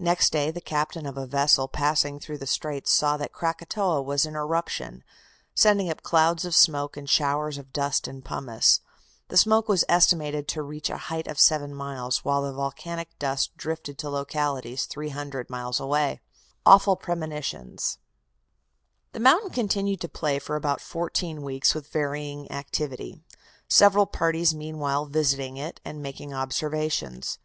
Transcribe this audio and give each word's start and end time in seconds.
Next 0.00 0.32
day 0.32 0.50
the 0.50 0.60
captain 0.60 1.06
of 1.06 1.16
a 1.16 1.28
vessel 1.28 1.68
passing 1.68 2.18
through 2.18 2.38
the 2.38 2.44
Straits 2.48 2.90
saw 2.92 3.16
that 3.18 3.32
Krakatoa 3.32 4.02
was 4.02 4.26
in 4.26 4.34
eruption, 4.34 5.04
sending 5.54 5.88
up 5.88 6.02
clouds 6.02 6.44
of 6.44 6.56
smoke 6.56 6.96
and 6.96 7.08
showers 7.08 7.56
of 7.56 7.72
dust 7.72 8.08
and 8.08 8.24
pumice. 8.24 8.80
The 9.28 9.36
smoke 9.36 9.68
was 9.68 9.84
estimated 9.88 10.48
to 10.48 10.62
reach 10.64 10.90
a 10.90 10.96
height 11.06 11.28
of 11.28 11.38
seven 11.38 11.72
miles, 11.72 12.24
while 12.24 12.42
the 12.42 12.52
volcanic 12.52 13.16
dust 13.20 13.56
drifted 13.56 13.96
to 13.98 14.10
localities 14.10 14.86
300 14.86 15.48
miles 15.48 15.78
away. 15.78 16.20
AWFUL 16.66 16.96
PREMONITIONS 16.96 17.98
The 19.12 19.20
mountain 19.20 19.50
continued 19.50 20.00
to 20.00 20.08
play 20.08 20.40
for 20.40 20.56
about 20.56 20.80
fourteen 20.80 21.42
weeks 21.42 21.76
with 21.76 21.86
varying 21.92 22.50
activity, 22.50 23.22
several 23.68 24.06
parties 24.06 24.52
meanwhile 24.52 25.06
visiting 25.06 25.58
it 25.58 25.80
and 25.84 26.02
making 26.02 26.34
observations. 26.34 27.38